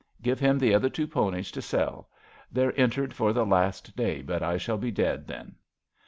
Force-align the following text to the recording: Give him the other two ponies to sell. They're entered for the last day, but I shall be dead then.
Give 0.23 0.39
him 0.39 0.57
the 0.57 0.73
other 0.73 0.89
two 0.89 1.05
ponies 1.07 1.51
to 1.51 1.61
sell. 1.61 2.09
They're 2.51 2.73
entered 2.75 3.13
for 3.13 3.33
the 3.33 3.45
last 3.45 3.95
day, 3.95 4.23
but 4.23 4.41
I 4.41 4.57
shall 4.57 4.79
be 4.79 4.89
dead 4.89 5.27
then. 5.27 5.53